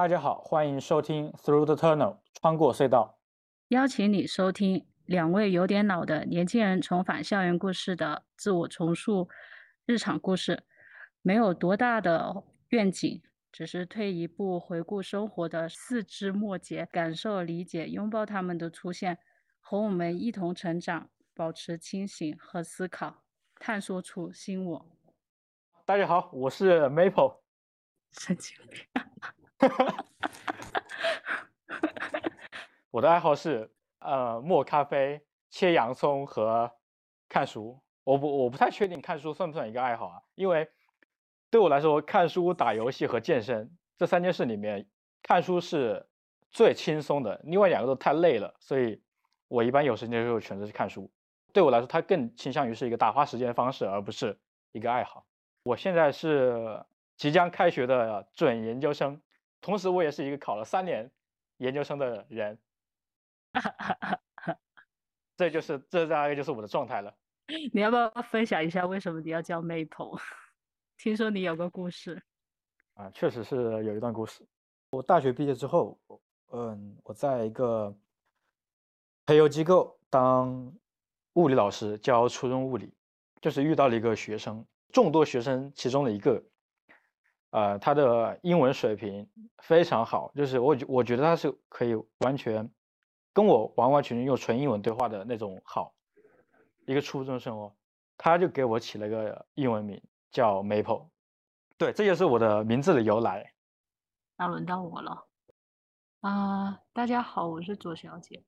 [0.00, 3.18] 大家好，欢迎收听 Through the Tunnel 穿过隧道，
[3.68, 9.28] 邀请你收听两位有点老的年轻人重返校园故事的自我重塑
[9.84, 10.62] 日常故事，
[11.20, 13.20] 没有多大的愿景，
[13.52, 19.18] 只是退一步回顾生活的四肢末节，感受、理解、拥抱他们的出现，
[19.60, 23.22] 和我们一同成长，保持清醒和思考，
[23.56, 24.86] 探索出新我。
[25.84, 27.40] 大家好，我是 Maple，
[28.12, 28.82] 神经病。
[29.60, 30.04] 哈哈哈
[32.90, 35.20] 我的爱好是呃磨咖啡、
[35.50, 36.70] 切洋葱和
[37.28, 37.78] 看书。
[38.02, 40.22] 我不我不太确定看书算不算一个爱好啊？
[40.34, 40.66] 因为
[41.50, 44.88] 对我来说，看书、打游戏和健身这三件事里面，
[45.22, 46.08] 看书是
[46.50, 49.00] 最轻松的，另外两个都太累了，所以
[49.46, 51.08] 我一般有时间的时候选择去看书。
[51.52, 54.36] 对我来说，它更倾向于是一个打发时间的方式，而不是
[54.72, 55.26] 一个爱好。
[55.62, 56.82] 我现在是
[57.16, 59.20] 即将开学的准研究生。
[59.60, 61.10] 同时，我也是一个考了三年
[61.58, 62.58] 研究生的人，
[65.36, 67.14] 这就是这大概就是我的状态了。
[67.72, 70.20] 你要不要分享一下为什么你要叫 Maple？
[70.96, 72.22] 听说你有个故事
[72.94, 74.46] 啊，确实是有一段故事。
[74.92, 75.98] 我大学毕业之后，
[76.52, 77.94] 嗯，我在一个
[79.26, 80.72] 培优机构当
[81.34, 82.92] 物理老师，教初中物理，
[83.40, 86.42] 就是遇到了一个学生，众多学生其中的一个。
[87.50, 92.70] 呃，他的英文水平非常好，就是我觉我觉得他是可以完全
[93.32, 95.92] 跟我完完全全用纯英文对话的那种好，
[96.86, 97.74] 一个初中生哦，
[98.16, 101.08] 他就给我起了个英文名叫 Maple，
[101.76, 103.52] 对，这就是我的名字的由来。
[104.36, 105.26] 那轮到我了，
[106.20, 108.44] 啊，大家好，我是左小姐，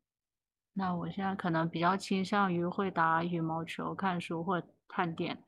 [0.73, 5.43] 那我现在可能比较倾向于会打羽毛球、看书或探店。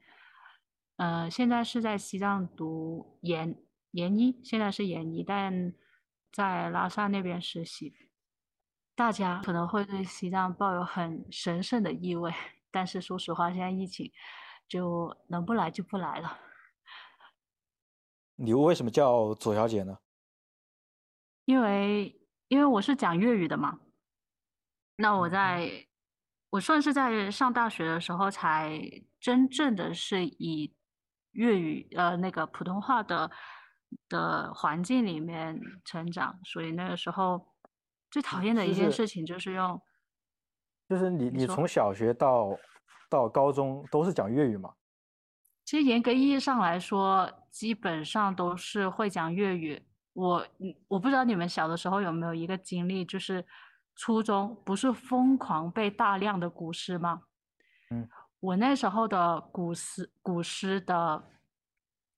[0.97, 5.75] 呃，现在是在西藏读研研一，现在是研一，但
[6.31, 7.93] 在拉萨那边实习。
[8.95, 12.33] 大家可能会对西藏抱有很神圣的意味，
[12.71, 14.13] 但是说实话，现在疫情
[14.69, 16.39] 就能不来就不来了。
[18.37, 19.99] 你为什么叫左小姐呢？
[21.45, 23.81] 因为因为我是讲粤语的嘛。
[24.97, 25.89] 那我在
[26.51, 28.81] 我算是在上大学的时候才
[29.19, 30.73] 真正的是以。
[31.35, 33.31] 粤语呃，那个普通话的
[34.09, 37.47] 的环境里面成长，所以那个时候
[38.11, 39.81] 最讨厌的一件事情就是用，
[40.89, 42.57] 就是你你从小学到
[43.11, 44.73] 到高中都是讲粤语嘛？
[45.65, 49.87] 其实严格意义上来说，基本上都是会讲粤语。
[50.13, 50.47] 我
[50.89, 53.45] 我不知道你们小的时候有没有一个经历，就是
[53.97, 57.23] 初中不是疯狂背大量的古诗吗？
[57.91, 58.09] 嗯。
[58.45, 61.25] 我那时候的古诗古诗的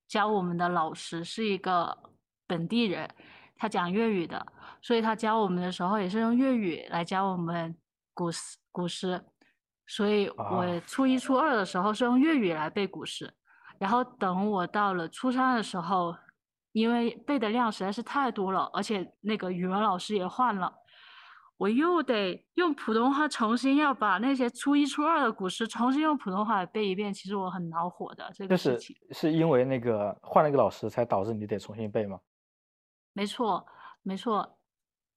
[0.09, 1.97] 教我们的老师是一个
[2.45, 3.09] 本地人，
[3.55, 4.45] 他讲粤语的，
[4.81, 7.73] 所以他教我们的时候也是用粤语来教我们
[8.13, 9.23] 古诗古诗，
[9.85, 13.33] 所以我初一初二的时候是用粤语来背古诗，
[13.79, 16.13] 然后等我到了初三的时候，
[16.73, 20.73] 因为背的量实在是太多了，而且那个语文老师也换了。
[21.57, 28.95] 我又得用普通话重新要把那些初一初二的古诗重新用普通话背一遍，其实我很恼火的这个事情。
[29.09, 32.19] 是因为那个换了一个老师才导致你得重新背吗？
[33.13, 33.65] 没错，
[34.03, 34.59] 没错。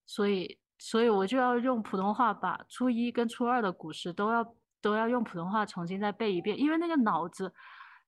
[0.07, 7.53] 所以，所以我就要用普通话把初一跟初二的古诗都要都要用普通话重新再背一遍，因为那个脑子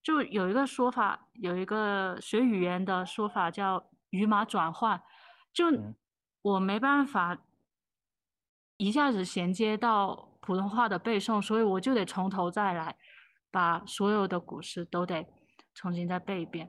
[0.03, 5.03] 就有一个说法，有一个学语言的说法叫语码转换，
[5.53, 5.66] 就
[6.41, 7.37] 我没办法。
[8.77, 12.97] 一下子衔接到普通话的背诵，所以我就得从头再来，
[13.50, 15.25] 把所有的古诗都得
[15.72, 16.69] 重新再背一遍。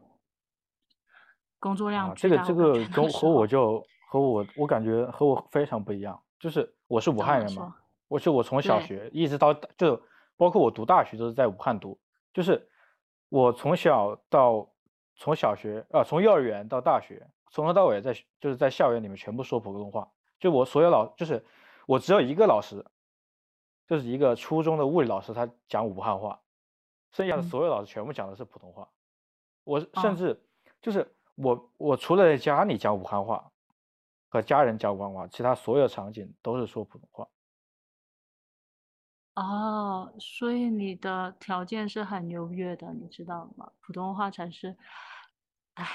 [1.60, 7.76] 工作量这个这个跟和我就和我我感觉和我非常不一样，就是我是武汉人嘛，
[8.08, 10.00] 我是我从小学一直到就
[10.38, 12.00] 包括我读大学都是在武汉读，
[12.32, 12.70] 就是
[13.30, 14.70] 我从小到
[15.16, 20.08] 从小学啊从幼儿园到大学从头到尾在就是在校园里面全部说普通话，
[20.40, 21.44] 就我所有老就是。
[21.86, 22.86] 我只有一个老师，
[23.88, 26.40] 就是一个初中的物理老师，他讲武汉话，
[27.12, 28.90] 剩下的所有老师全部讲的是普通话。
[29.66, 30.42] 我甚至
[30.82, 33.52] 就是我，我除了在家里讲武汉话，
[34.30, 37.28] 和家人讲武汉话，其他所有场景都是说普通话。
[39.36, 43.72] 哦，所以你的条件是很优越的，你知道吗？
[43.82, 44.78] 普通话才是，
[45.74, 45.86] 唉，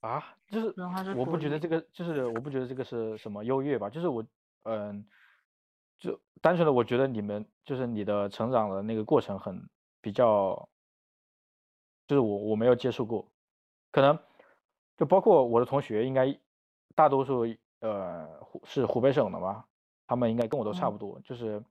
[0.00, 0.74] 啊，就是
[1.14, 4.24] 我不觉得这个，就是我不觉得这个是什么优越吧，就是我。
[4.64, 5.04] 嗯，
[5.98, 9.68] 就单纯的，我觉得你们就是你的成长的那个过程很
[10.00, 10.68] 比较，
[12.06, 13.30] 就是我我没有接触过，
[13.90, 14.18] 可能
[14.96, 16.38] 就包括我的同学，应该
[16.94, 17.46] 大多数
[17.80, 18.28] 呃
[18.64, 19.66] 是湖北省的吧，
[20.06, 21.62] 他们应该跟我都差不多，就是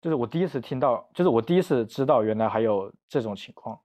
[0.00, 3.80] 就是我第一次听到，就是我第一次知道原来还有这种情况。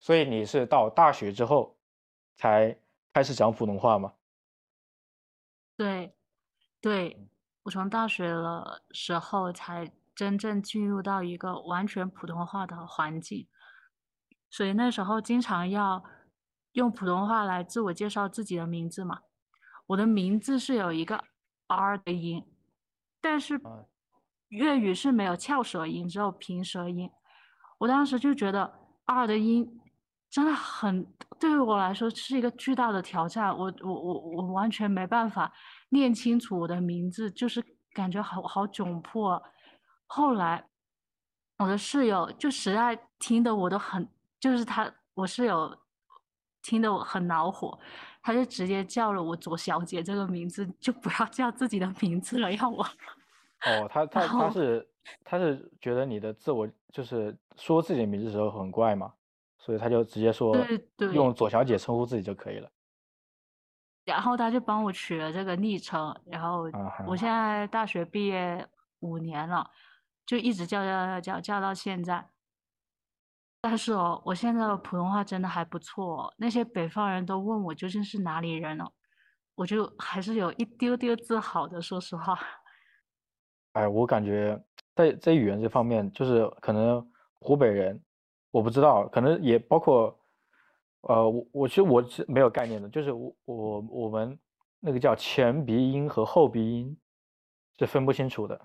[0.00, 1.76] 所以你是到大学之后
[2.36, 2.78] 才
[3.12, 4.14] 开始讲普通话吗？
[5.76, 6.12] 对，
[6.80, 7.28] 对，
[7.64, 13.48] 我从大学的时候才真正进入到一个完全普通话的环境，
[14.48, 16.04] 所以那时候经常要
[16.72, 19.20] 用普通话来自我介绍自己的名字嘛。
[19.88, 21.24] 我的名字是有一个
[21.66, 22.44] R 的音，
[23.20, 23.60] 但是
[24.48, 27.10] 粤语是没有翘舌音，只有平舌音。
[27.78, 28.72] 我当时就觉得
[29.06, 29.80] R 的音。
[30.30, 31.10] 真的很
[31.40, 35.50] 对于我来说是一个巨大的挑战，我我我我完全没办法
[35.90, 39.42] 念清楚我的名字，就是感觉好好窘迫。
[40.06, 40.64] 后来
[41.58, 44.08] 我的室友就实在听得我都很，
[44.40, 45.76] 就是他我室友
[46.62, 47.78] 听得我很恼火，
[48.22, 52.82] 他就直接叫了我左小姐这个名字，就不要叫自己的名字了，要我。
[52.82, 54.88] 哦，他他他是
[55.24, 59.12] 他是觉得你的自我就是说自己的名字的时候很怪嘛？
[59.58, 60.56] 所以他就直接说
[61.12, 62.70] 用左小姐称呼自己就可以了，
[64.08, 66.64] 然后他就帮我取了这个昵称，然后
[67.06, 68.66] 我现在大学毕业
[69.00, 69.70] 五年了，
[70.24, 72.26] 就一直叫叫叫叫叫到现在。
[73.60, 78.90] 但是哦，我现在的普通话真的还不错，那些北方人都问我究竟是哪里人哦，
[79.54, 82.38] 我就还是有一丢丢自豪的，说实话。
[83.74, 84.58] 哎，我感觉
[84.94, 87.06] 在在语言这方面，就是可能
[87.40, 88.02] 湖北人。
[88.50, 90.17] 我不知道，可能也包括，
[91.02, 94.38] 呃，我我其实我是没有概念的，就是我我我们
[94.80, 96.96] 那个叫前鼻音和后鼻音
[97.78, 98.60] 是分不清楚的，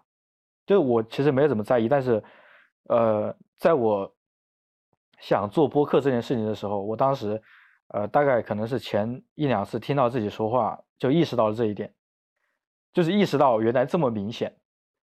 [0.65, 2.23] 就我其实没有怎么在意，但是，
[2.89, 4.11] 呃，在我
[5.19, 7.41] 想做播客这件事情的时候，我当时，
[7.89, 11.93] 呃，大概可能是前一两次听到自己说话，就意识到了这一点，
[12.93, 14.55] 就是意识到原来这么明显。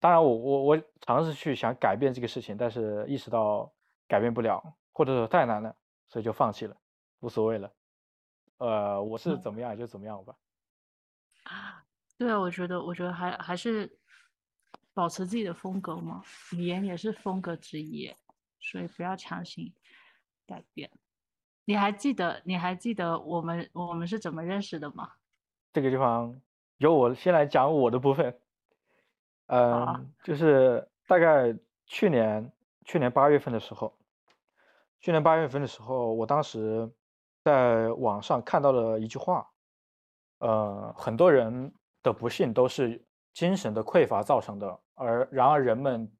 [0.00, 3.72] 当然，我我我尝试去想改变这个事情，但是意识到。
[4.06, 4.62] 改变不了，
[4.92, 5.74] 或者说太难了，
[6.08, 6.76] 所以就放弃了，
[7.24, 7.72] 无所谓了。
[8.58, 10.36] 呃，我是怎么样就怎么样吧。
[11.44, 11.82] 啊，
[12.18, 13.98] 对啊，我觉得，我觉得还还是
[14.92, 16.22] 保持自己的风格嘛，
[16.52, 18.14] 语言也是风格之一，
[18.60, 19.72] 所以不要强行
[20.46, 20.90] 改变。
[21.64, 25.10] 你还记得，你还记得我们我们是怎么认识的吗？
[25.72, 26.38] 这个地方
[26.76, 28.38] 由我先来讲我的部分。
[29.46, 31.56] 嗯，就是大概
[31.86, 32.52] 去年
[32.84, 33.96] 去年八月份的时候。
[35.00, 36.90] 去年八月份的时候，我当时
[37.44, 39.46] 在网上看到了一句话，
[40.38, 43.04] 呃，很多人的不幸都是
[43.34, 46.10] 精神的匮乏造成的，而然而人们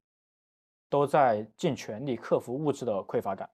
[0.89, 3.49] 都在尽全力克服物质的匮乏感。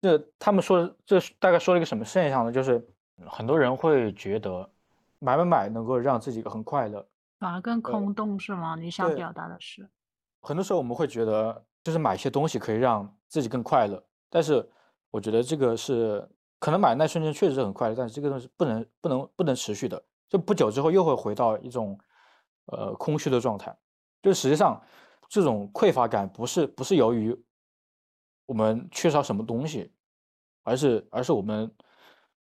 [0.00, 2.50] 这他们说，这大概说了一个什么现象呢？
[2.50, 2.84] 就是
[3.26, 4.68] 很多人会觉得
[5.18, 7.06] 买买买能够让自己很快乐，
[7.38, 8.74] 反而更空洞，是吗？
[8.74, 9.88] 你想表达的是？
[10.40, 11.64] 很多时候我们会觉得。
[11.84, 14.68] 就是买一些东西可以让自己更快乐，但是
[15.10, 21.98] 我觉得这个是可能买那瞬间确实是很快乐，但是这个东西不能不能不能持续的，就不久之后又会回到一种
[22.66, 23.76] 呃空虚的状态。
[24.22, 24.82] 就实际上
[25.28, 27.36] 这种匮乏感不是不是由于
[28.46, 29.92] 我们缺少什么东西，
[30.64, 31.72] 而是而是我们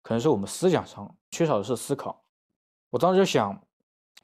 [0.01, 2.23] 可能是我们思想上缺少的是思考。
[2.89, 3.57] 我当时就想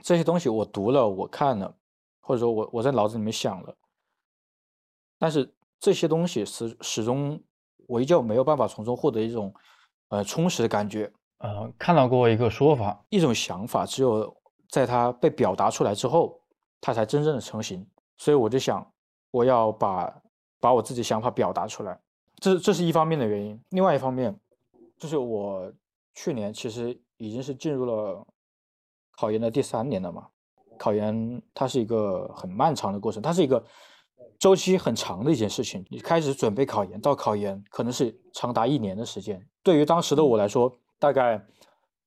[0.04, 1.74] 这些东西我读了我看了，
[2.20, 3.74] 或者说我我在脑子里面想了。
[5.18, 7.42] 但是这些东西始始终，
[7.88, 9.54] 我依旧没有办法从中获得一种，
[10.10, 11.12] 呃，充实的感觉。
[11.40, 14.36] 呃，看到过一个说法，一种想法只有
[14.70, 16.40] 在它被表达出来之后，
[16.82, 17.86] 它才真正的成型。
[18.18, 18.86] 所以我就想，
[19.32, 20.22] 我要把
[20.60, 22.00] 把我自己想法表达出来。
[22.38, 23.60] 这这是一方面的原因。
[23.70, 24.36] 另外一方面，
[24.98, 25.72] 就是我
[26.16, 28.26] 去年其实已经是进入了
[29.12, 30.28] 考研的第三年了嘛。
[30.78, 33.64] 考研它是一个很漫长的过程，它是一个。
[34.40, 39.44] 周期很长的一件事情，你开始准备考研到考研，可能是长达一年的时间。
[39.64, 41.44] 对于当时的我来说，大概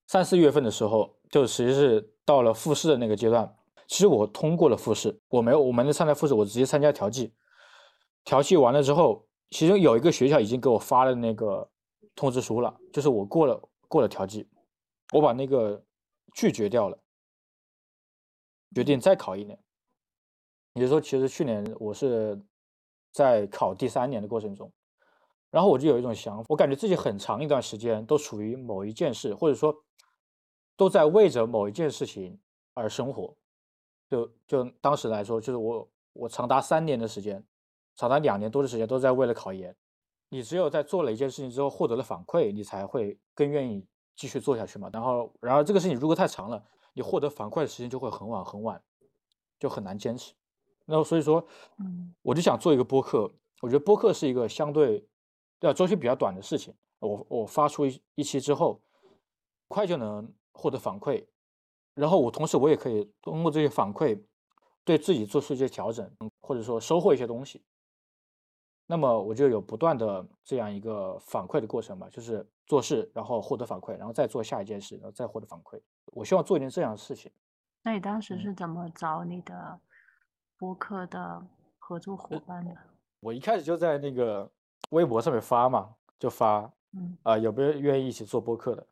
[0.06, 3.52] 三四月份的时候，就其实是到了复试的那个阶段。
[3.88, 7.34] 其实我通过了复试，我没有，我没能参加复试，我直接参加调剂。
[8.24, 11.68] 调剂完了之后，其中有一个学校已经给我发了那个
[12.14, 14.48] 通知书了，就是我过了过了调剂，
[15.12, 15.82] 我把那个
[16.34, 16.96] 拒绝掉了，
[18.72, 19.58] 决定再考一年。
[20.74, 22.40] 也就是说，其实去年我是
[23.12, 24.72] 在考第三年的过程中，
[25.50, 29.74] 然后我就有一种想法，我感觉自己很长一段时间都处于某一件事，或者说
[30.76, 32.40] 都在为着某一件事情
[32.74, 33.36] 而生活。
[34.08, 37.44] 就就当时来说，就是我我长达三年的时间，
[37.96, 39.76] 长达两年多的时间都在为了考研。
[40.28, 43.84] 你只有在做了一件事情之后获得了反馈，你才会更愿意
[44.14, 44.88] 继续做下去嘛。
[44.92, 48.80] 然后，然后这个事情如果太长了，你获得反馈的时间就会很晚很晚，
[49.58, 50.32] 就很难坚持。
[50.90, 51.46] 那所以说，
[51.78, 53.30] 嗯，我就想做一个播客。
[53.62, 55.06] 我觉得播客是一个相对
[55.60, 56.74] 要周期比较短的事情。
[56.98, 58.80] 我我发出一一期之后，
[59.68, 61.24] 快就能获得反馈，
[61.94, 64.20] 然后我同时我也可以通过这些反馈，
[64.84, 67.62] 对自己做出一些调整，或者说收获一些东西。
[68.86, 75.80] 那么我就有不断的这样一个反馈的过程吧，就是做事，然后获得反馈，然后再做下一件事，然后再获得反馈。
[76.06, 77.30] 我希望做一件这样的事情。
[77.82, 79.80] 那你当时是怎么找你的
[80.60, 81.42] 播客的
[81.78, 82.70] 合作伙伴的？
[83.20, 84.46] 我一开始就在那个
[84.90, 85.88] 微博上面发嘛，
[86.18, 88.86] 就发，嗯啊，有没有愿意一起做播客的？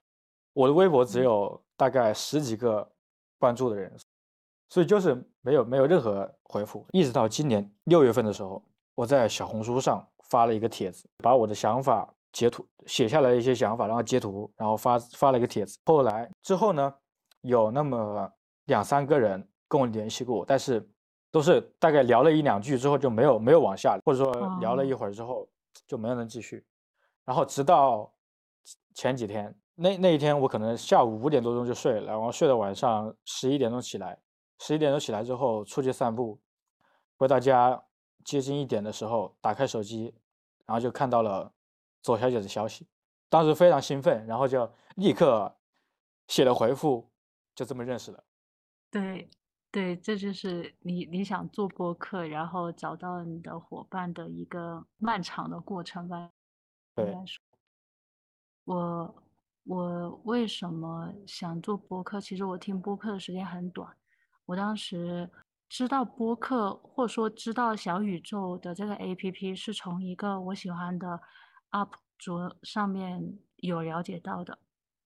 [0.54, 2.90] 我的微博只有大概十几个
[3.38, 3.94] 关注的人，
[4.70, 8.64] 所以就是没有没有任何回复，一直到今年六月份的时候。
[8.94, 15.78] 我在小红书上发了一个帖子，把我的想法截图写下来一些想法，然后截图，然后发发了一个帖子。
[15.84, 16.92] 后来之后呢，
[17.42, 18.28] 有那么
[18.64, 20.84] 两三个人跟我联系过，但是
[21.30, 25.48] 都是大概聊了一两句之后就没有没有往下，或者说聊了一会儿之后
[25.86, 26.64] 就没有能继续。
[27.24, 28.12] 然后直到
[28.94, 34.18] 前几天，那那一天我可能下午五点多钟就睡了，然后睡到晚上十一点钟起来，
[34.58, 36.38] 十一点钟起来之后出去散步，
[37.16, 37.82] 回到家。
[38.24, 40.12] 接近一点的时候，打开手机，
[40.66, 41.50] 然后就看到了
[42.02, 42.86] 左小姐的消息，
[43.30, 45.50] 当时非常兴奋，然后就立刻
[46.26, 47.08] 写了回复，
[47.54, 48.22] 就这么认识了。
[48.90, 49.30] 对，
[49.70, 56.30] 对，这就是你你想做播客，然后找到你的伙伴的一个漫长的过程吧。
[56.94, 57.14] 对，
[58.64, 59.14] 我
[59.64, 62.20] 我为什么想做播客？
[62.20, 63.96] 其实我听播客的时间很短，
[64.46, 65.30] 我当时。
[65.70, 71.20] 知道播客，或者说知道小宇宙的这个 A P P，是从一个我喜欢的
[71.72, 74.58] UP 主上面有了解到的。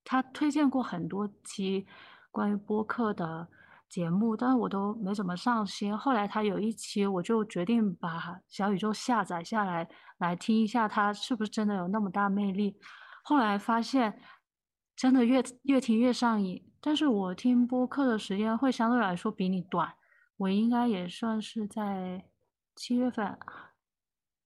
[0.04, 1.85] 他推荐过很多期
[2.31, 3.49] 关于播客的
[3.92, 5.94] 节目，但是我都没怎么上心。
[5.96, 12.75] 后来他有一期，我就决定把小宇宙下载下来，来听一下，他是不是真的有那么大魅力。
[13.22, 14.18] 后来发现，
[14.96, 16.66] 真的越越听越上瘾。
[16.80, 19.92] 但是我听播客的时间会相对来说比你短。
[20.38, 22.25] 我应该也算是在
[22.75, 23.38] 七月份、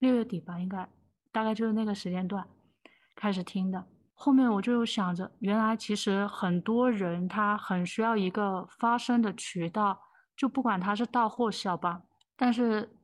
[0.00, 0.88] 六月底吧，应该
[1.30, 2.44] 大概就是那个时间段
[3.14, 3.86] 开始听的。
[4.16, 10.00] 后面我就想着，原来其实很多人他很需要一个发声的渠道，
[10.37, 12.02] 就不管他是大或小吧。
[12.35, 12.96] 但是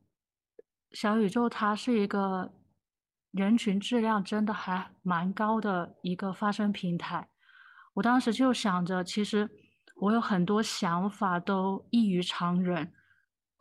[0.91, 2.51] 小宇宙它是一个
[3.31, 7.29] 人群质量真的还蛮高的一个发声平台。
[7.93, 9.49] 我当时就想着，其实。
[9.95, 12.91] 我有很多想法都异于常人，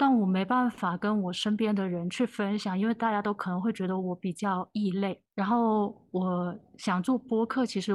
[0.03, 5.23] 但我没办法跟我身边的人去分享，因为大家都可能会觉得我比较异类。
[5.33, 7.93] 然后我想做播客，其实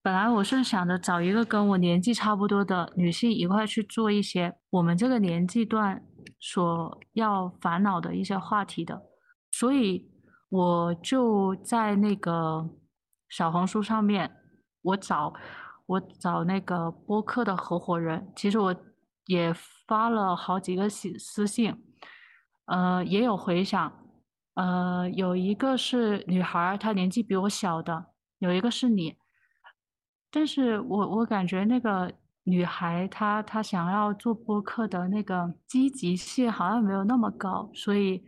[0.00, 6.00] 本来我是想着找一个跟我年纪差不多的女性一块去做一些我们这个年纪段
[6.38, 9.02] 所要烦恼的一些话题的，
[9.50, 10.08] 所以
[10.50, 12.70] 我就在那个
[13.28, 14.30] 小红书上面，
[14.82, 15.34] 我找。
[15.86, 18.76] 我找那个播客的合伙人，其实我
[19.28, 19.54] 也
[19.86, 21.76] 发了好几个私私信，
[22.64, 23.92] 呃，也有回响，
[24.54, 28.06] 呃，有一个是女孩，她年纪比我小的，
[28.38, 29.16] 有一个是你，
[30.30, 32.10] 但是我我感觉那个
[32.44, 38.24] 女孩她她想要做播客的那个积极性好像没有那么高，所以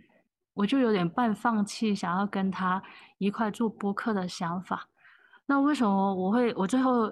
[0.52, 2.82] 我就有点半放弃想要跟她
[3.16, 4.88] 一块做播客的想法。
[5.46, 7.10] 那为什么我会我最后？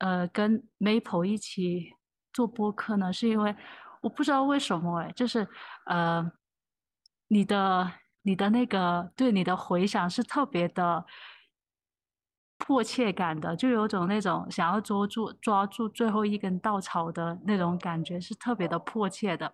[0.00, 1.92] 呃，跟 Maple 一起
[2.38, 3.52] 做播客呢，是因为
[4.00, 5.44] 我不知道为什么哎，就是
[5.86, 6.30] 呃，
[7.26, 7.90] 你的
[8.22, 11.04] 你的那个对你的回想是特别的
[12.56, 19.52] 迫切感的，就有种那种想要捉住抓住最后一根稻草的那种感觉，是特别的迫切的。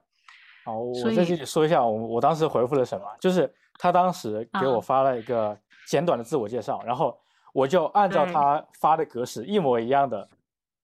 [0.67, 7.19] 好，我在这里说一下，我我当时回复了什么，就是他当时给我发了一个简短的自我介绍，然后。
[7.55, 10.29] 我就按照他发的格式一模一样的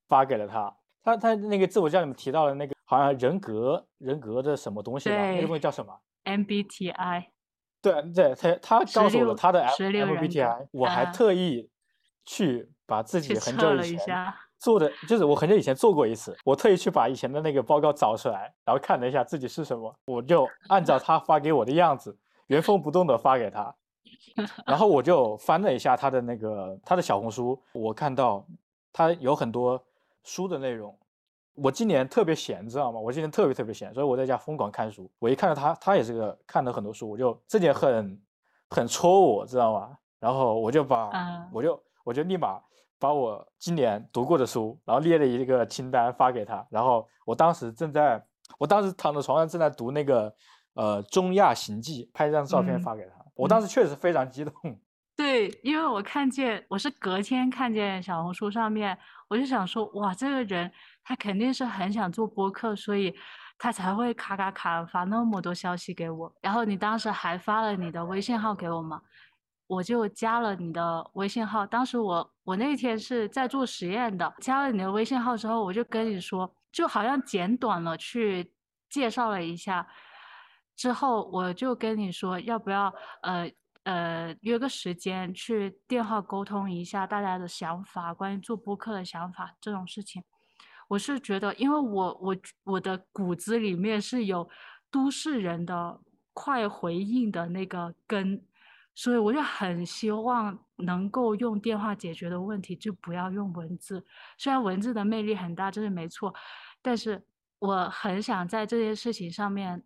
[0.07, 0.73] 发给了他。
[1.03, 5.17] 他他那个自我介绍里面提到了那个好像人格人格的什么东西吧？
[5.17, 5.93] 那个东西叫什么
[6.25, 7.27] ？MBTI。
[7.83, 11.71] 对对，他他告诉我了他的 MBTI，我还特意
[12.27, 23.75] 去把自己很久以前做的，就是我很久以前做过一次，我特意去把以前的那个报告找出来，然后看了一下自己是什么，我就按照他发给我的样子原封不动的发给他。
[24.67, 28.47] 然后我就翻了一下他的那个他的小红书，我看到
[28.93, 29.83] 他有很多
[30.25, 30.97] 书的内容。
[31.55, 32.99] 我今年特别闲，知道吗？
[32.99, 35.11] 我今年特别特别闲，所以我在家疯狂看书。
[35.19, 38.19] 我一看到他，他也是个看了很多书，我就这点很
[38.71, 39.99] 很戳我，知道吗？
[40.19, 41.11] 然后我就把
[41.53, 42.61] 我就我就立马
[42.99, 46.67] 把我今年读过的书，然后列了一个清单发给他。
[46.71, 48.23] 然后我当时正在，
[48.59, 50.33] 我当时躺在床上正在读那个
[50.75, 53.13] 呃《中亚行记》，拍一张照片发给他。
[53.35, 54.53] 我当时确实非常激动。
[55.17, 58.97] 对，因为我看见，我是隔天看见小红书上面，
[59.31, 60.71] 我就想说，哇，这个人
[61.05, 63.15] 他肯定是很想做播客，所以
[63.57, 66.35] 他才会卡卡卡发那么多消息给我。
[66.43, 69.01] 然后你当时还发了你的微信号给我吗？
[69.69, 78.53] 我就加了你的微信号，当时我我那天是在做实验的，加了你的微信号之后，我就跟你说，就好像简短了去
[78.89, 79.87] 介绍了一下，
[80.75, 83.49] 之后我就跟你说，要不要呃
[83.85, 90.23] 呃约个时间去电话沟通一下大家的想法，关于做播客的想法这种事情，
[90.89, 94.49] 我是觉得，因为我我我的骨子里面是有
[94.91, 96.01] 都市人的
[96.33, 98.45] 快回应的那个根。
[98.93, 104.05] 所以我就很希望能够用电话解决的问题，就不要用文字。
[104.37, 106.35] 虽然文字的魅力很大，这是没错，
[106.83, 107.25] 但是
[107.61, 109.83] 我很想在这件事情上面，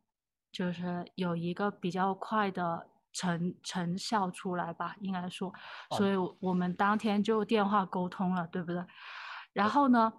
[0.51, 5.51] 就是有一个比较快的成成效出来吧，应该说。
[5.97, 8.85] 所以我们当天就电话沟通了，对不对？
[9.55, 10.13] 然后呢，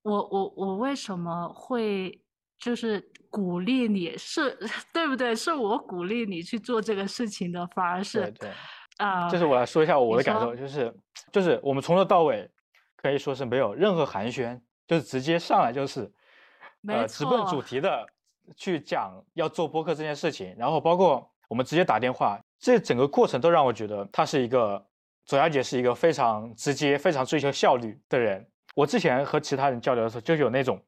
[0.00, 2.22] 我我我为什么会？
[2.58, 2.98] 就是
[3.28, 4.58] 鼓励你，是
[4.90, 5.36] 对不对？
[5.36, 8.32] 是我鼓励你去做这个事情的，反而是
[8.96, 9.28] 啊。
[9.28, 10.96] 就是我来说一下我的感受，就是
[11.30, 12.50] 就是我们从头到尾
[12.96, 16.10] 可以说是没有任何寒暄，就是直接上来就是
[16.88, 18.06] 呃直奔主题的
[18.56, 24.84] 去讲要做播客这件事情，然后包括我们直接打电话，这整个过程都让我觉得他是一个
[25.24, 28.46] 左小姐是一个非常直接、非常追求效率的人。
[28.74, 30.80] 我之前和其他人交流的时候，就有那种。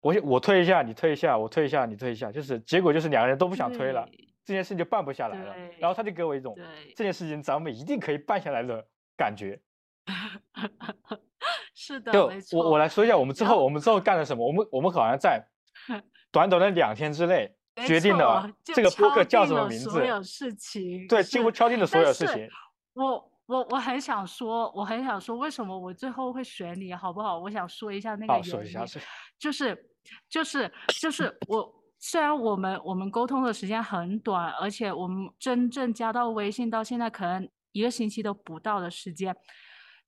[0.00, 4.08] 我我推一下，你推一下，我推一下，你推一下，就是结果就是两个人都不想推了，
[4.46, 5.54] 这件事情就办不下来了。
[5.78, 6.56] 然后他就给我一种
[6.96, 8.82] 这件事情咱们一定可以办下来的
[9.14, 9.60] 感觉。
[11.74, 14.46] 是的，就我我来说一下，我们之后我们之后干了什么？
[14.46, 15.44] 我们我们好像在
[16.32, 17.54] 短短的两天之内
[17.86, 19.90] 决定了这个播客叫什么名字。
[19.90, 22.48] 所有事情对，几乎敲定了所有事情。
[22.94, 27.38] 我我我很想说，我很想说，为什么我最后会选你，好不好？
[27.38, 28.86] 我想说一下那个原因，
[29.38, 29.86] 就是。
[30.30, 39.36] 就是就是我，虽然我们我们沟通的时间很短，而且我们真正加到微信到现在可能一个星期都不到的时间，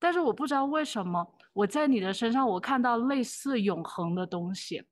[0.00, 4.82] 但是我不知道为什么我在你的身上我看到类似永恒的东西，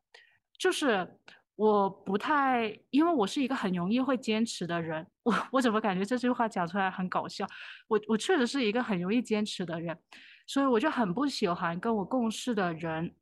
[0.58, 1.18] 就是
[1.60, 7.46] 我不太，因为我是一个很容易会坚持的人， 我我怎么感觉这句话讲出来很搞笑？
[7.86, 9.94] 我我确实是一个很容易坚持的人，
[10.46, 13.14] 所以我就很不喜欢跟我共事的人。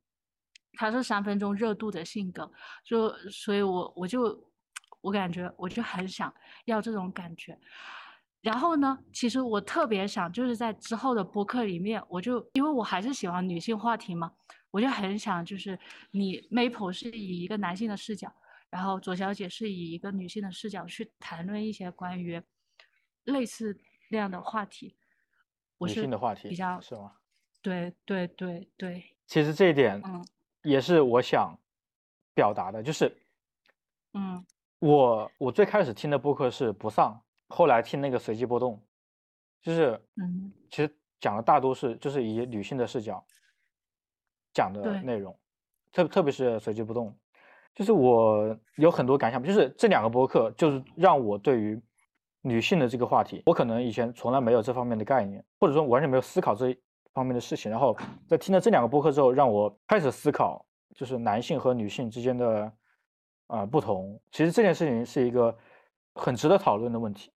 [0.75, 2.49] 他是三分钟热度的性格，
[2.85, 4.49] 就所以，我我就
[5.01, 7.59] 我感觉我就很想要这种感觉。
[8.41, 14.31] 然后呢，其实我特别想就是在之后的播客里面，我就因为我还是喜欢女性话题嘛，
[14.71, 15.77] 我就很想就是
[16.11, 18.31] 你 Maple 是以一个男性的视角，
[18.69, 22.41] 然后左小姐是以一个女性的视角去谈论一些关于
[23.25, 23.77] 类似
[24.09, 24.95] 那样的话题。
[25.79, 27.13] 女性的话题比较是吗？
[27.61, 29.03] 对对对对。
[29.27, 30.25] 其实这一点，嗯。
[30.63, 31.57] 也是我想
[32.33, 33.17] 表达的，就是，
[34.13, 34.45] 嗯，
[34.79, 37.17] 我我最开始听的播客是不丧，
[37.49, 38.81] 后来听那个随机波动，
[39.61, 43.21] 就是，嗯，其实讲的大多是就是以女性的视角
[44.53, 45.37] 讲的内容，
[45.91, 47.13] 特特别是随机波动，
[47.75, 51.81] 就是我有很多感想，就是这两个播客就是让我对于
[52.41, 56.75] 女性的这个话题，我可能以前从来没有这方面的概念，或者说完全没有思考这。
[57.11, 60.63] 方面的事情，然后在听了这两个播客之后，让我开始思考，
[60.95, 62.71] 就是男性和女性之间的
[63.47, 64.21] 啊不同。
[64.31, 65.53] 其实这件事情是一个
[66.13, 67.33] 很值得讨论的问题。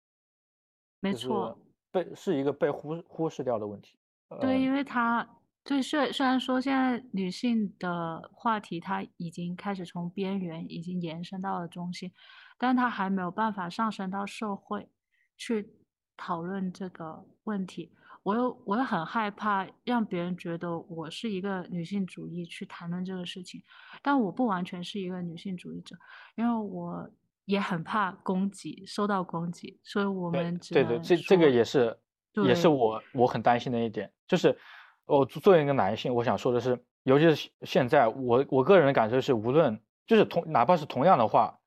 [1.04, 1.60] 没错，
[1.92, 3.98] 被是一个被忽忽视掉的问题。
[4.40, 5.28] 对，因为它
[5.64, 12.12] 对虽虽然说现在女性的话题，它已经开始从边缘已经延伸到了中心，
[12.58, 14.90] 但它还没有办法上升到社会
[15.38, 15.70] 去
[16.18, 17.92] 讨论这个问题。
[18.24, 23.62] 我又我又很害怕让别人觉得我是一个女性主义去谈论这个事情，
[24.02, 25.98] 但我不完全是一个女性主义者，
[26.36, 27.10] 因为我
[27.46, 31.98] 也很怕攻击，受到攻击，所以我们对对，这这个也是
[32.46, 34.58] 也是我我很担心的一点，就是
[35.06, 41.60] 我作为一个男性，我想说的是，尤其是现在，我我个人的感受是，无论就是同哪怕是同样的话，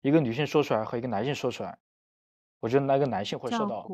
[0.00, 1.78] 一个女性说出来和一个男性说出来，
[2.60, 3.86] 我觉得那个男性会受到。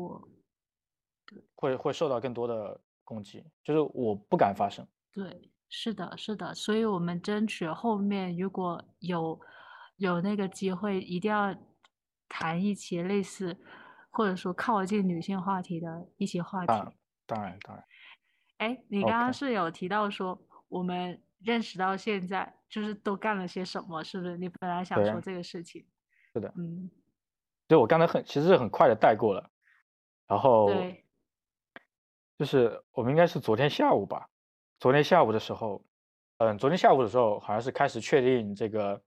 [1.53, 4.87] 会会受到更多的攻击，就是我不敢发声。
[5.11, 9.39] 对，是的，是的，所以我们争取后面如果有
[9.99, 11.55] 有那个机会，一定要
[12.27, 13.55] 谈一些类似
[14.09, 16.67] 或者说靠近女性话题的一些话题。
[17.27, 17.85] 当然，当然。
[18.57, 24.37] 哎，你刚刚是有提到说我们认识到现在就是都干了些什么，是不是？
[24.37, 25.85] 你本来想说这个事情。
[26.33, 26.89] 是的，嗯。
[27.67, 29.49] 对我刚才很其实很快的带过了，
[30.27, 30.73] 然后。
[30.73, 31.05] 对。
[32.37, 34.29] 就是我们应该是昨天下午吧，
[34.79, 35.83] 昨天下午的时候，
[36.37, 39.03] 嗯，昨天下午的时候好像是开始确定这个，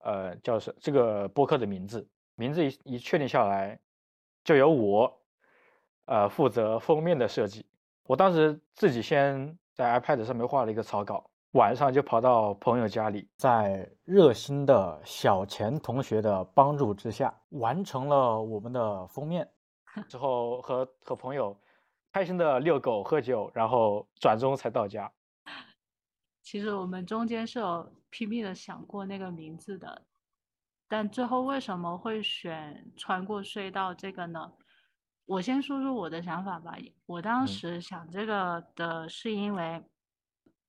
[0.00, 3.78] 呃，叫是这个播客的名字，名字一一确定下来，
[4.44, 5.20] 就由我，
[6.06, 7.66] 呃，负责封面的设计。
[8.04, 19.48] 我当时自己先在 iPad 上面画了一个草稿，晚上就跑到朋友家里，在热心的小钱同学的帮助之下，完成了我们的封面。
[20.08, 21.56] 之后和和朋友。
[22.12, 25.08] 开心的遛狗喝酒，然后转钟才到家。
[26.50, 30.02] 其实我们中间是有拼命的想过那个名字的，
[30.88, 34.50] 但最后为什么会选穿过隧道这个呢？
[35.26, 36.76] 我先说说我的想法吧。
[37.06, 39.80] 我当时想这个的是因为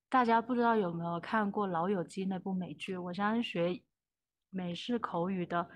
[0.07, 3.81] 大家不知道有没有看过《老友记》那部美剧，我相信学
[4.51, 5.67] 美式口语的。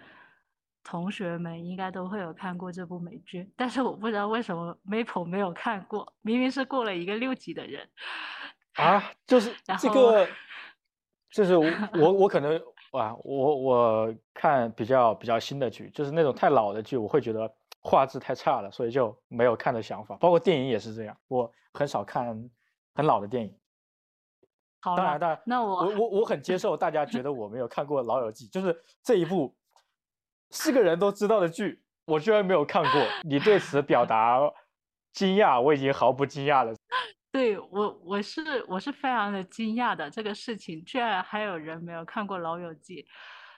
[0.88, 7.90] 同学们应该都会有看过这部美剧，但是我不知道为什么 Maple 没有看过，明明是过了一个六级的人
[8.76, 10.28] 啊，就是 这个，
[11.32, 11.66] 就是我
[12.14, 12.58] 我可能
[12.92, 20.16] 啊，我我看比较比较新的剧，就是那种太老的剧，我会觉得画质太差了，所以就没有看的想法。
[20.18, 22.50] 包括电影也是这样，我很少看
[22.94, 23.58] 很老的电影。
[24.82, 29.56] 好，当然，当然，那我我我我很接受大家觉得我没有看过《老友记》，就是这一部。
[30.52, 33.02] 是个人都知道的剧，我居然没有看过。
[33.24, 34.40] 你对此表达
[35.12, 36.72] 惊讶，我已经毫不惊讶了。
[37.36, 43.04] 对我，我是我是非常的惊讶的，这个事情居然还有人没有看过《老友记》，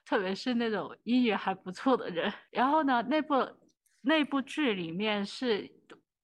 [0.04, 2.34] 特别是那种英语还不错的人。
[2.50, 3.36] 然后呢，那部
[4.02, 5.70] 那部剧里面是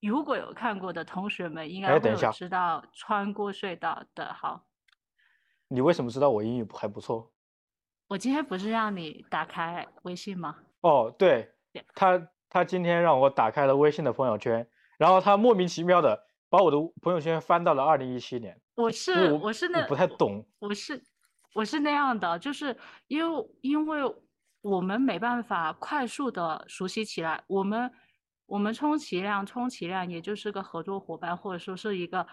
[0.02, 4.34] 如果有看过的同学们，应该会有知道穿过隧道的。
[4.34, 4.66] 好，
[5.68, 7.32] 你为什么知道我英语还不错？
[8.08, 10.56] 我今天不是让你打开微信吗？
[10.82, 11.52] 哦，对，
[11.94, 18.56] 他他今天让我打开了微信的朋友圈，然后他莫名其妙的把我的朋友圈翻到了二零一七年。
[18.76, 21.04] 我是我是那不太懂，我是
[21.56, 24.02] 我是那样的，就是因为因为
[24.62, 27.92] 我们没办法快速的熟悉起来，我们
[28.46, 32.28] 我们充其量充其量也就是个合作伙伴或者说是一个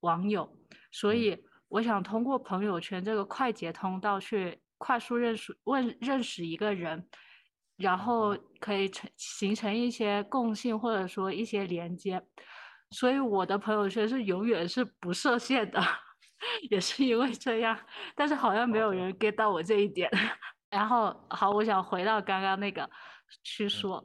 [0.00, 0.52] 网友，
[0.90, 4.60] 所以我想通过朋友圈这个快捷通道去。
[4.78, 7.08] 快速认识问认识一个人，
[7.78, 12.22] 然后可以成形成一些共性或者说一些连接，
[12.90, 15.80] 所以我的朋友圈是永远是不设限的，
[16.70, 17.78] 也是因为这样。
[18.14, 20.10] 但是好像没有人 get 到我这一点。
[20.70, 22.88] 然后好，我想回到刚刚那个
[23.42, 24.04] 去说，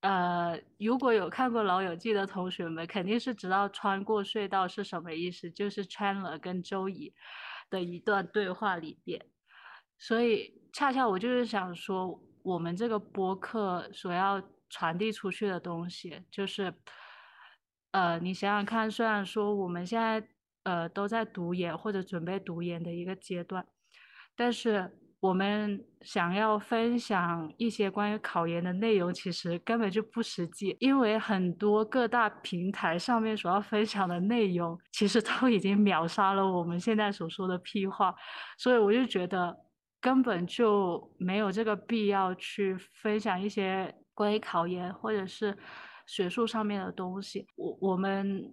[0.00, 7.14] 呃，如果有看过《老友记》的同学们，肯定是知道穿过隧道是什么意思，就是 Chandler 跟周乙
[7.70, 9.24] 的一段对话里边。
[9.98, 16.74] 所以，恰恰我就是想说，我们这个播客所要传递出去的东西，就是，
[17.92, 20.22] 呃，你想想看，虽然说我们现在
[20.64, 23.66] 呃都在读研或者准备读研的一个阶段，
[24.36, 38.14] 但是我们想要分享一些关于考研的内容，其实根本就不实际，因为很多各大平台上面所要分享的内容，其实都已经秒杀了我们现在所说的屁话，
[38.58, 39.56] 所以我就觉得。
[40.00, 45.58] 根本就没有这个必要去分享一些关于考研或者是
[46.08, 47.46] 学术上面的东西。
[47.54, 48.52] 我我们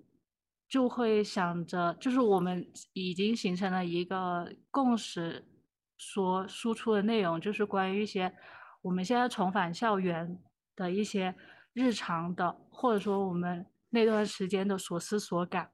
[0.69, 5.43] 就会想着，就是我们已经形成了一个共识，
[5.97, 8.31] 说输出的内容就是关于一些
[8.83, 10.37] 我们现在重返校园
[10.75, 11.33] 的一些
[11.73, 15.71] 日常的，或者说我们那段时间的所思所感。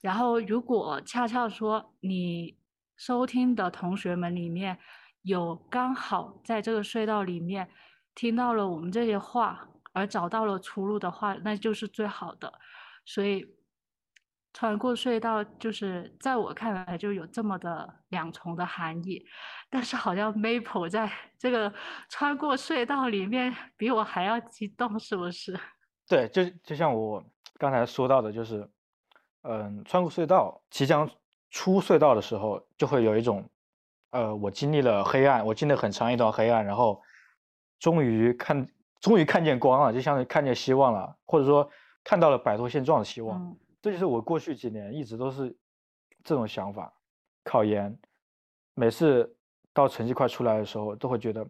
[0.00, 2.58] 然后，如果恰恰说你。
[2.96, 4.78] 收听的同学们里面
[5.22, 7.70] 有刚好在这个隧道里面
[8.14, 12.52] 听到了我们这些话而找到了出路的话，那就是最好的。
[13.04, 13.46] 所以
[14.52, 19.24] 穿过隧道就是在我看来就有这么的两重的含义。
[19.68, 21.72] 但是好像 Maple 在这个
[22.08, 25.58] 穿过隧道里面比我还要激动，是不是？
[26.08, 27.24] 对，就就像我
[27.58, 28.68] 刚才说到的，就是
[29.42, 31.10] 嗯，穿过隧道即将。
[31.52, 33.44] 出隧道的时候，就会有一种，
[34.10, 37.02] 呃，我经历了黑暗，我经历很长一段黑暗，然后
[37.80, 38.68] 终于看，
[39.00, 41.68] 终于看见光了，就像看见希望了，或者说
[42.04, 43.56] 看到了摆脱现状的希望。
[43.82, 45.56] 这就是我过去几年一直都是
[46.22, 46.92] 这种想法。
[47.42, 47.98] 考研，
[48.74, 49.34] 每次
[49.72, 51.48] 到成绩快出来的时候，都会觉得，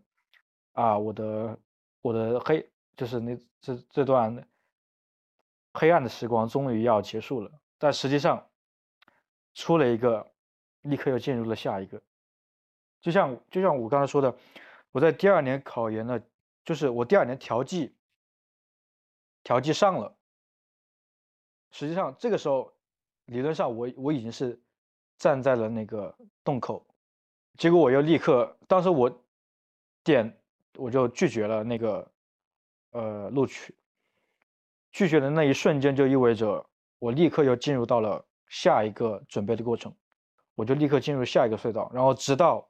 [0.73, 1.59] 啊，我的
[2.01, 4.49] 我的黑，就是那这这段
[5.75, 7.51] 黑暗的时光终于要结束了。
[7.77, 8.47] 但实际上
[9.55, 10.25] 出了一个，
[10.83, 12.01] 立刻又进入了下一个。
[13.01, 14.33] 就像就像我刚才说的，
[14.93, 16.21] 我在第二年考研了，
[16.71, 17.93] 就是我第二年调剂，
[19.43, 20.17] 调剂上了。
[21.73, 22.73] 实际上这个时候，
[23.25, 24.57] 理论上我我已经是
[25.19, 26.87] 站在了那个洞口，
[27.59, 29.11] 结果我又立刻，当时我
[30.05, 30.41] 点
[30.77, 32.09] 我就拒绝了那个
[32.93, 33.75] 呃录取，
[34.93, 36.65] 拒绝的那一瞬间就意味着
[37.01, 39.93] 我立刻又进入到了下一个准备的过程，
[40.55, 42.65] 我就立刻进入下一个隧道，然后直到。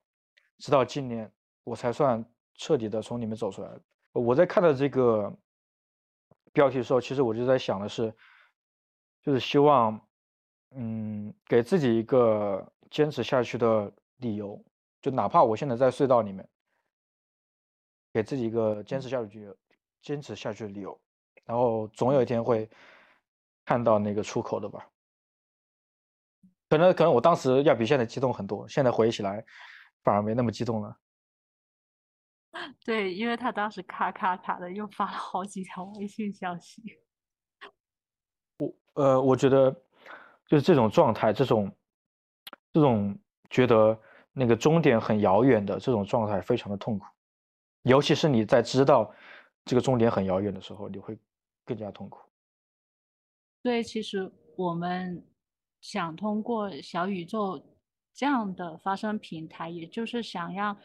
[0.56, 1.30] 直到今年，
[1.64, 3.70] 我才算彻底的从里面走出来。
[4.12, 5.32] 我在看到这个
[6.52, 8.14] 标题的时候，其实我就在想的是，
[9.22, 10.00] 就是希望，
[10.70, 14.62] 嗯，给自己一个坚持下去的理由。
[15.00, 16.48] 就哪怕我现在在隧道里面，
[18.12, 19.54] 给自己一个坚持下去、
[20.02, 21.00] 坚持下去的理由。
[21.44, 22.68] 然后总有一天会
[23.64, 24.86] 看到那个出口的吧。
[26.68, 28.68] 可能可能我当时要比现在激动很多。
[28.68, 29.44] 现在回忆起来。
[30.02, 30.96] 反而没那么激动了。
[32.84, 36.82] 对，因为他当时咔咔咔的又发了好几条微信消息。
[38.58, 39.70] 我呃，我觉得
[40.46, 41.70] 就是这种状态，这种
[42.72, 43.16] 这种
[43.48, 43.98] 觉得
[44.32, 47.06] 那个终点很遥远的这种状态，非常的痛苦。
[47.82, 49.14] 尤其是你在知道
[49.64, 51.18] 这个终点很遥远的时候，你会
[51.64, 52.20] 更加痛苦。
[53.62, 55.24] 对，其实我们
[55.80, 57.64] 想通过小宇宙。
[58.12, 60.76] 这样的发声平台，也就是想让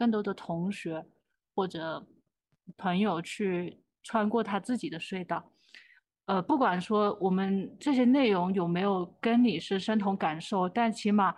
[0.00, 1.04] 更多的同学
[1.54, 2.06] 或者
[2.78, 5.52] 朋友去穿过他自己的隧道。
[6.24, 11.36] 呃，不管说我们这些内容有没有跟你是深同感受，但起码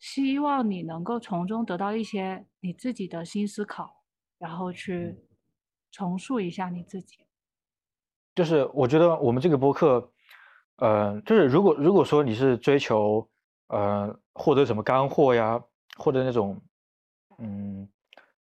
[0.00, 4.02] 希望你能够从中得到一些你自己的新思考，
[4.36, 5.16] 然后去
[5.92, 7.18] 重塑一下你自己。
[8.34, 10.12] 就是我觉得我们这个播客，
[10.78, 13.30] 呃，就是如果如果说你是追求。
[13.68, 15.60] 呃，获得什么干货呀，
[15.98, 16.62] 或者那种，
[17.38, 17.88] 嗯，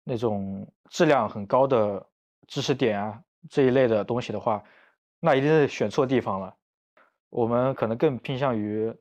[0.04, 2.06] 那种质量很高的
[2.46, 4.62] 知识点啊这一类的东西的话，
[5.20, 6.56] 那一定是选错地方了。
[7.28, 8.94] 我们可能更偏向于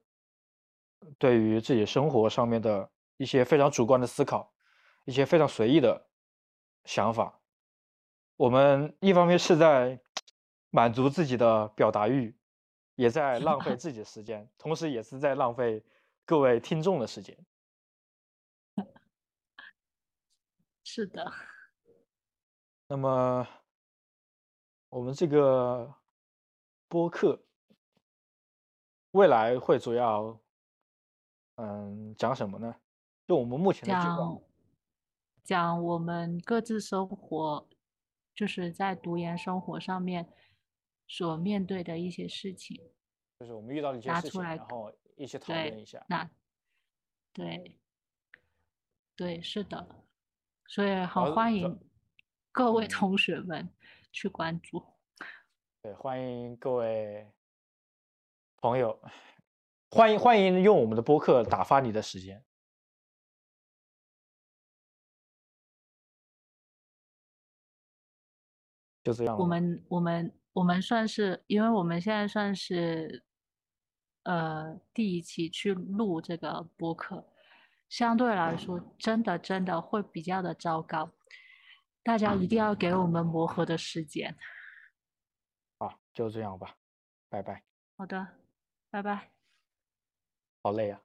[1.17, 4.51] 对于自己生活上面的一些非常主观的思考，
[5.05, 6.07] 一些非常随意的
[6.83, 7.39] 想法。
[8.35, 9.99] 我们一方面是在
[10.71, 12.35] 满足自己的表达欲，
[12.95, 15.83] 也在浪费自己的时间，同时也是在浪费。
[16.25, 17.37] 各位听众的时间，
[20.95, 21.29] 是的。
[22.87, 23.45] 那么，
[24.87, 25.93] 我们这个
[26.87, 27.43] 播客
[29.11, 30.39] 未来会主要
[31.55, 32.79] 嗯讲什么呢？
[33.27, 34.41] 就我们目前的讲
[35.43, 37.67] 讲我们各自生活，
[38.33, 40.31] 就是在读研生活上面
[41.09, 42.81] 所面对的一些事情，
[43.37, 44.95] 就是我们遇到的一些事情，然后。
[45.17, 46.05] 一起讨论一下。
[46.07, 46.29] 那，
[47.33, 47.77] 对，
[49.15, 50.04] 对，是的，
[50.67, 51.79] 所以好欢迎
[52.51, 53.69] 各位同学们
[54.11, 54.83] 去关注。
[55.81, 57.31] 对，欢迎各位
[58.57, 59.01] 朋友，
[59.91, 62.43] 欢迎欢迎用我们的播客打发你的时间。
[69.03, 69.37] 就这样。
[69.37, 73.23] 我们我们我们算是，因为我们现在算是。
[74.23, 77.29] 呃，第一期去录这个播客，
[77.97, 81.13] 相对来说，真的真的会比较的糟糕。
[82.03, 84.35] 大家一定要给我们磨合的时间。
[85.79, 86.75] 好，就这样吧，
[87.29, 87.63] 拜拜。
[87.95, 88.27] 好的，
[88.89, 89.31] 拜拜。
[90.61, 91.04] 好累啊。